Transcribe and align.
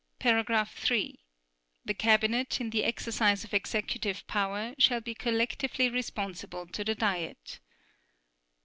(3) 0.19 1.19
The 1.85 1.93
Cabinet, 1.93 2.59
in 2.59 2.71
the 2.71 2.83
exercise 2.83 3.43
of 3.43 3.53
executive 3.53 4.25
power, 4.25 4.73
shall 4.79 4.99
be 4.99 5.13
collectively 5.13 5.89
responsible 5.89 6.65
to 6.65 6.83
the 6.83 6.95
Diet. 6.95 7.59